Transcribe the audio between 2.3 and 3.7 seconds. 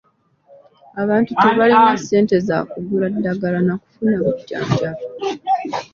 za kugula ddagala